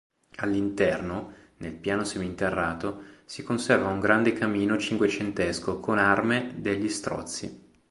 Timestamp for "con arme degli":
5.79-6.89